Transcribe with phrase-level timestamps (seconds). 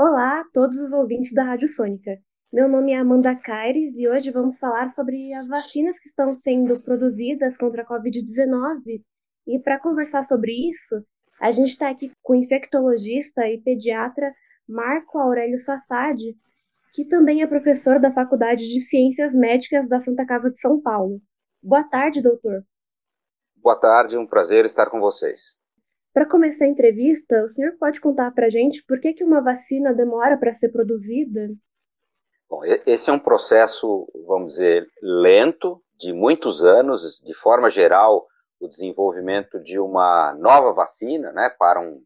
[0.00, 2.20] Olá a todos os ouvintes da Rádio Sônica.
[2.52, 6.80] Meu nome é Amanda Caires e hoje vamos falar sobre as vacinas que estão sendo
[6.80, 9.02] produzidas contra a Covid-19.
[9.44, 11.04] E para conversar sobre isso,
[11.40, 14.32] a gente está aqui com o infectologista e pediatra
[14.68, 16.16] Marco Aurélio Sassad,
[16.94, 21.20] que também é professor da Faculdade de Ciências Médicas da Santa Casa de São Paulo.
[21.60, 22.62] Boa tarde, doutor.
[23.56, 25.58] Boa tarde, um prazer estar com vocês.
[26.12, 29.42] Para começar a entrevista, o senhor pode contar para a gente por que, que uma
[29.42, 31.48] vacina demora para ser produzida?
[32.48, 38.26] Bom, esse é um processo, vamos dizer, lento, de muitos anos, de forma geral,
[38.60, 42.02] o desenvolvimento de uma nova vacina, né, para um,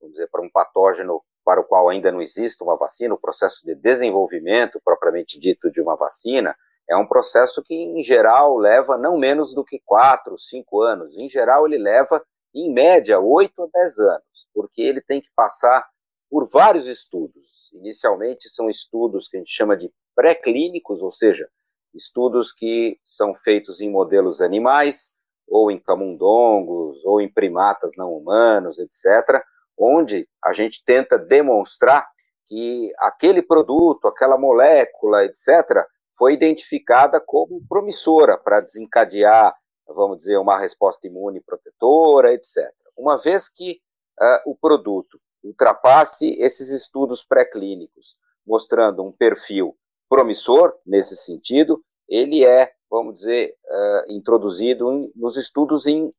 [0.00, 3.64] vamos dizer, para um patógeno para o qual ainda não existe uma vacina, o processo
[3.64, 6.56] de desenvolvimento propriamente dito de uma vacina,
[6.88, 11.16] é um processo que, em geral, leva não menos do que quatro, cinco anos.
[11.16, 12.24] Em geral, ele leva
[12.60, 15.86] em média, 8 a 10 anos, porque ele tem que passar
[16.30, 17.70] por vários estudos.
[17.72, 21.48] Inicialmente, são estudos que a gente chama de pré-clínicos, ou seja,
[21.94, 25.14] estudos que são feitos em modelos animais,
[25.46, 29.42] ou em camundongos, ou em primatas não humanos, etc.,
[29.78, 32.08] onde a gente tenta demonstrar
[32.46, 35.84] que aquele produto, aquela molécula, etc.,
[36.18, 39.54] foi identificada como promissora para desencadear
[39.94, 42.72] vamos dizer, uma resposta imune protetora, etc.
[42.96, 43.80] Uma vez que
[44.20, 49.76] uh, o produto ultrapasse esses estudos pré-clínicos, mostrando um perfil
[50.08, 56.12] promissor nesse sentido, ele é, vamos dizer, uh, introduzido em, nos estudos em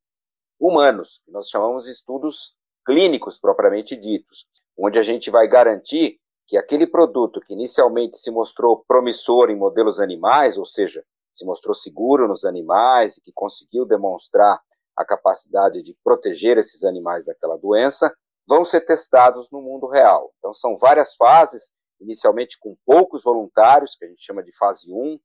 [0.60, 6.58] humanos, que nós chamamos de estudos clínicos propriamente ditos, onde a gente vai garantir que
[6.58, 11.04] aquele produto que inicialmente se mostrou promissor em modelos animais, ou seja,
[11.38, 14.60] se mostrou seguro nos animais e que conseguiu demonstrar
[14.96, 18.12] a capacidade de proteger esses animais daquela doença,
[18.48, 20.34] vão ser testados no mundo real.
[20.40, 24.96] Então, são várias fases, inicialmente com poucos voluntários, que a gente chama de fase 1,
[24.96, 25.20] uh,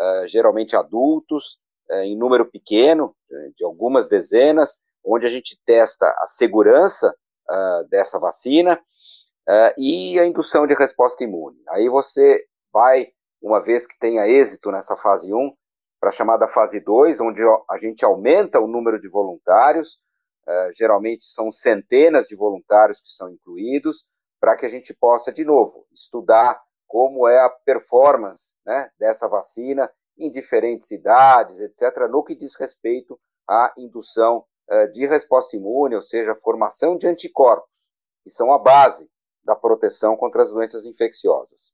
[0.00, 1.58] eh, geralmente adultos,
[1.90, 7.14] uh, em número pequeno, eh, de algumas dezenas, onde a gente testa a segurança
[7.48, 8.80] uh, dessa vacina
[9.76, 11.60] e a indução de resposta imune.
[11.70, 13.08] Aí você vai
[13.42, 15.50] uma vez que tenha êxito nessa fase 1,
[16.00, 20.00] para a chamada fase 2, onde a gente aumenta o número de voluntários,
[20.46, 24.08] uh, geralmente são centenas de voluntários que são incluídos,
[24.40, 29.90] para que a gente possa, de novo, estudar como é a performance né, dessa vacina
[30.18, 36.02] em diferentes idades, etc., no que diz respeito à indução uh, de resposta imune, ou
[36.02, 37.88] seja, formação de anticorpos,
[38.24, 39.10] que são a base
[39.44, 41.72] da proteção contra as doenças infecciosas.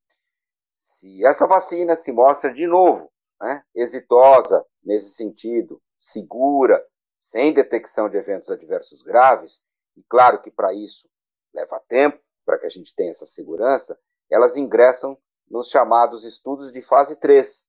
[0.80, 6.80] Se essa vacina se mostra de novo né, exitosa nesse sentido, segura,
[7.18, 9.64] sem detecção de eventos adversos graves,
[9.96, 11.10] e claro que para isso
[11.52, 13.98] leva tempo, para que a gente tenha essa segurança,
[14.30, 15.18] elas ingressam
[15.50, 17.68] nos chamados estudos de fase 3,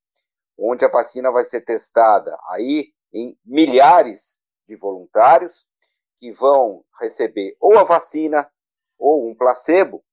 [0.56, 5.68] onde a vacina vai ser testada aí em milhares de voluntários
[6.20, 8.48] que vão receber ou a vacina
[9.00, 10.06] ou um placebo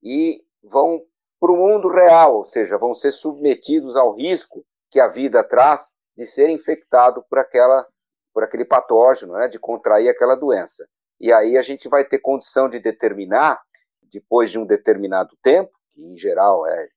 [0.00, 1.04] e vão
[1.44, 5.92] para o mundo real, ou seja, vão ser submetidos ao risco que a vida traz
[6.16, 7.86] de ser infectado por aquela
[8.32, 10.88] por aquele patógeno, né, de contrair aquela doença.
[11.20, 13.60] E aí a gente vai ter condição de determinar,
[14.10, 16.88] depois de um determinado tempo, que em geral é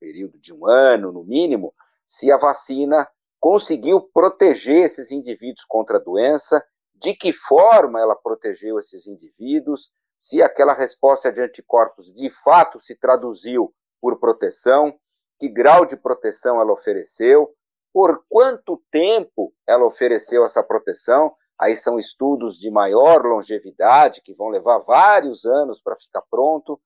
[0.00, 1.72] período de um ano no mínimo,
[2.04, 3.06] se a vacina
[3.38, 10.42] conseguiu proteger esses indivíduos contra a doença, de que forma ela protegeu esses indivíduos, se
[10.42, 14.94] aquela resposta de anticorpos de fato se traduziu por proteção,
[15.38, 17.54] que grau de proteção ela ofereceu,
[17.92, 21.34] por quanto tempo ela ofereceu essa proteção.
[21.58, 26.80] Aí são estudos de maior longevidade, que vão levar vários anos para ficar pronto.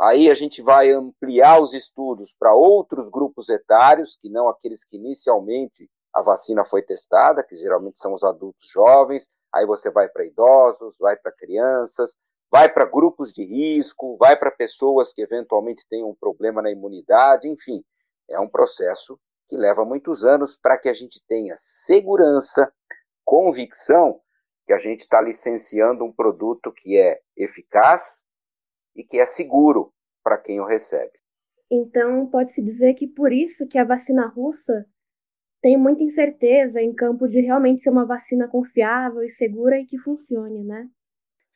[0.00, 4.96] Aí a gente vai ampliar os estudos para outros grupos etários, que não aqueles que
[4.96, 9.28] inicialmente a vacina foi testada, que geralmente são os adultos jovens.
[9.52, 12.18] Aí você vai para idosos, vai para crianças,
[12.52, 17.48] vai para grupos de risco, vai para pessoas que eventualmente têm um problema na imunidade,
[17.48, 17.82] enfim,
[18.28, 19.18] é um processo
[19.48, 22.70] que leva muitos anos para que a gente tenha segurança,
[23.24, 24.20] convicção
[24.66, 28.22] que a gente está licenciando um produto que é eficaz
[28.94, 29.90] e que é seguro
[30.22, 31.18] para quem o recebe.
[31.70, 34.86] Então, pode-se dizer que por isso que a vacina russa
[35.62, 39.96] tem muita incerteza em campo de realmente ser uma vacina confiável e segura e que
[39.96, 40.86] funcione, né?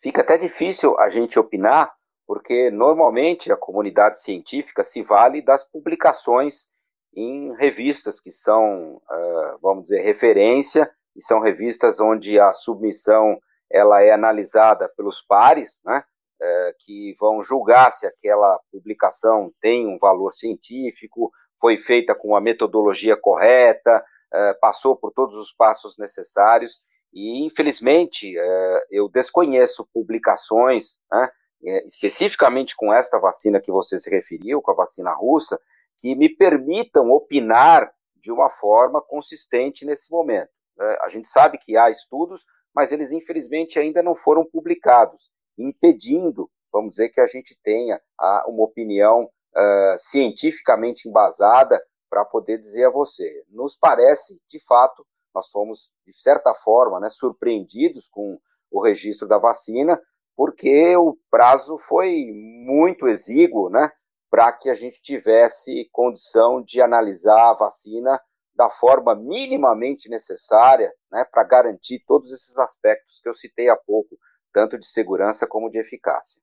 [0.07, 1.93] Fica até difícil a gente opinar,
[2.29, 6.69] porque normalmente a comunidade científica se vale das publicações
[7.13, 13.37] em revistas que são, uh, vamos dizer, referência, e são revistas onde a submissão
[13.69, 16.05] ela é analisada pelos pares, né?
[16.41, 22.41] é, que vão julgar se aquela publicação tem um valor científico, foi feita com a
[22.41, 26.79] metodologia correta, é, passou por todos os passos necessários.
[27.17, 31.31] E, infelizmente, é, eu desconheço publicações, né,
[31.65, 35.59] é, especificamente com esta vacina que você se referiu, com a vacina russa,
[35.97, 40.51] que me permitam opinar de uma forma consistente nesse momento.
[40.79, 46.51] É, a gente sabe que há estudos, mas eles infelizmente ainda não foram publicados, impedindo,
[46.71, 47.99] vamos dizer, que a gente tenha
[48.47, 53.43] uma opinião uh, cientificamente embasada para poder dizer a você.
[53.49, 58.39] Nos parece, de fato, nós fomos, de certa forma, né, surpreendidos com
[58.71, 60.01] o registro da vacina,
[60.35, 62.27] porque o prazo foi
[62.65, 63.91] muito exíguo, né?
[64.31, 68.21] para que a gente tivesse condição de analisar a vacina
[68.55, 74.19] da forma minimamente necessária né, para garantir todos esses aspectos que eu citei há pouco,
[74.53, 76.41] tanto de segurança como de eficácia.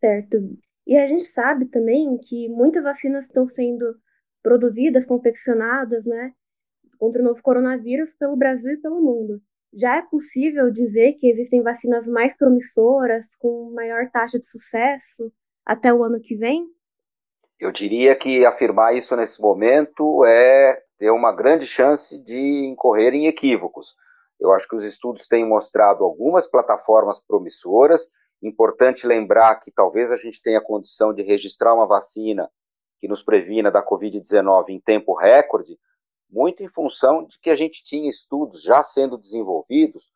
[0.00, 0.36] Certo.
[0.86, 3.98] E a gente sabe também que muitas vacinas estão sendo
[4.42, 6.32] produzidas, confeccionadas, né,
[6.98, 9.40] contra o novo coronavírus pelo Brasil e pelo mundo.
[9.72, 15.32] Já é possível dizer que existem vacinas mais promissoras, com maior taxa de sucesso,
[15.64, 16.66] até o ano que vem?
[17.58, 23.26] Eu diria que afirmar isso nesse momento é ter uma grande chance de incorrer em
[23.26, 23.94] equívocos.
[24.38, 28.10] Eu acho que os estudos têm mostrado algumas plataformas promissoras.
[28.42, 32.48] Importante lembrar que talvez a gente tenha condição de registrar uma vacina
[32.98, 35.78] que nos previna da Covid-19 em tempo recorde,
[36.28, 40.10] muito em função de que a gente tinha estudos já sendo desenvolvidos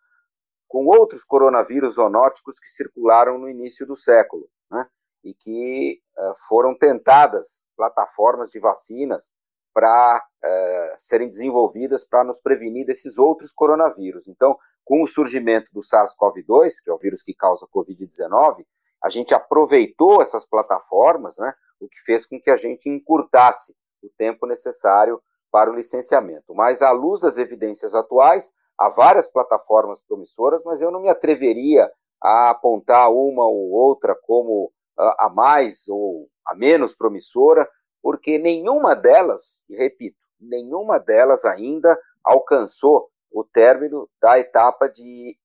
[0.68, 4.48] com outros coronavírus zoonóticos que circularam no início do século.
[4.70, 4.86] Né?
[5.24, 9.34] e que uh, foram tentadas plataformas de vacinas
[9.72, 14.26] para uh, serem desenvolvidas para nos prevenir desses outros coronavírus.
[14.26, 18.64] Então, com o surgimento do SARS-CoV-2, que é o vírus que causa Covid-19,
[19.02, 24.10] a gente aproveitou essas plataformas, né, o que fez com que a gente encurtasse o
[24.16, 26.54] tempo necessário para o licenciamento.
[26.54, 31.90] Mas, à luz das evidências atuais, há várias plataformas promissoras, mas eu não me atreveria
[32.22, 37.68] a apontar uma ou outra como a mais ou a menos promissora,
[38.02, 45.36] porque nenhuma delas, e repito, nenhuma delas ainda alcançou o término da etapa de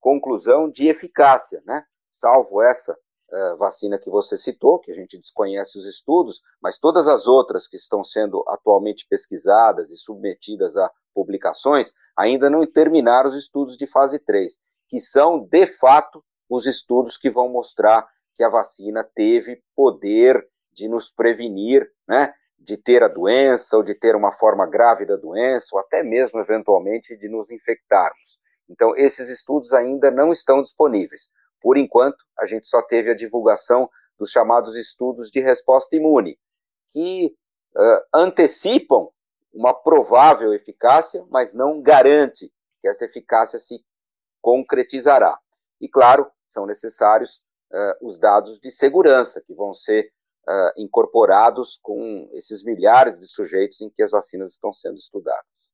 [0.00, 1.84] conclusão de eficácia, né?
[2.10, 2.96] Salvo essa
[3.32, 7.68] uh, vacina que você citou, que a gente desconhece os estudos, mas todas as outras
[7.68, 13.86] que estão sendo atualmente pesquisadas e submetidas a publicações ainda não terminaram os estudos de
[13.86, 19.62] fase 3, que são, de fato, os estudos que vão mostrar que a vacina teve
[19.74, 25.06] poder de nos prevenir, né, de ter a doença ou de ter uma forma grave
[25.06, 28.38] da doença, ou até mesmo, eventualmente, de nos infectarmos.
[28.68, 31.30] Então, esses estudos ainda não estão disponíveis.
[31.60, 33.88] Por enquanto, a gente só teve a divulgação
[34.18, 36.38] dos chamados estudos de resposta imune,
[36.92, 37.34] que
[37.76, 39.08] uh, antecipam
[39.52, 43.84] uma provável eficácia, mas não garante que essa eficácia se
[44.40, 45.38] concretizará.
[45.80, 47.42] E, claro, são necessários
[47.72, 50.10] uh, os dados de segurança que vão ser
[50.48, 55.72] uh, incorporados com esses milhares de sujeitos em que as vacinas estão sendo estudadas.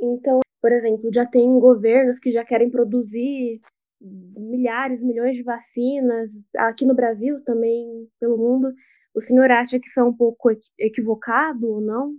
[0.00, 3.60] Então, por exemplo, já tem governos que já querem produzir
[4.00, 8.72] milhares, milhões de vacinas, aqui no Brasil também, pelo mundo.
[9.14, 12.14] O senhor acha que isso é um pouco equivocado ou não?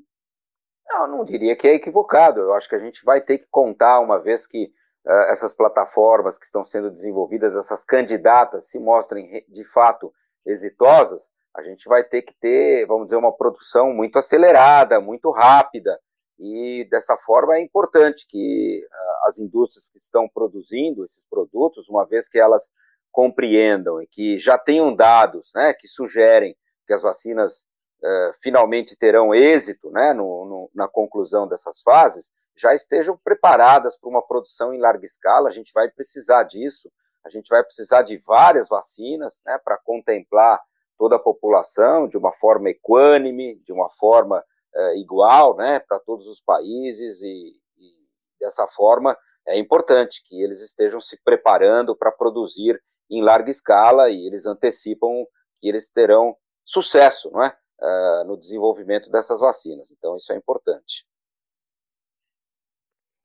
[0.87, 2.41] Não, não diria que é equivocado.
[2.41, 4.71] Eu acho que a gente vai ter que contar, uma vez que
[5.05, 10.13] uh, essas plataformas que estão sendo desenvolvidas, essas candidatas se mostrem de fato
[10.45, 15.99] exitosas, a gente vai ter que ter, vamos dizer, uma produção muito acelerada, muito rápida,
[16.41, 22.03] e dessa forma é importante que uh, as indústrias que estão produzindo esses produtos, uma
[22.03, 22.71] vez que elas
[23.11, 26.55] compreendam e que já tenham dados né, que sugerem
[26.87, 27.67] que as vacinas
[28.01, 34.09] uh, finalmente terão êxito né, no, no, na conclusão dessas fases, já estejam preparadas para
[34.09, 35.47] uma produção em larga escala.
[35.47, 36.91] A gente vai precisar disso.
[37.23, 40.59] A gente vai precisar de várias vacinas né, para contemplar
[40.97, 44.43] toda a população de uma forma equânime, de uma forma
[44.75, 47.91] uh, igual né, para todos os países e, e
[48.39, 54.27] dessa forma é importante que eles estejam se preparando para produzir em larga escala e
[54.27, 55.25] eles antecipam
[55.59, 56.35] que eles terão
[56.65, 57.57] sucesso não é?
[57.81, 59.89] Uh, no desenvolvimento dessas vacinas.
[59.89, 61.03] Então, isso é importante.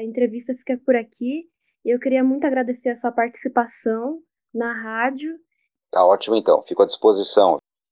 [0.01, 1.51] A entrevista fica por aqui
[1.85, 4.23] e eu queria muito agradecer a sua participação
[4.53, 5.39] na rádio.
[5.91, 7.59] Tá ótimo então, fico à disposição.